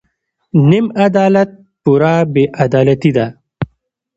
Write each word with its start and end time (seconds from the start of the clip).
نیم 0.69 0.85
عدالت 1.05 1.49
پوره 1.83 2.13
بې 2.33 2.43
عدالتي 2.63 3.11
ده. 3.17 3.25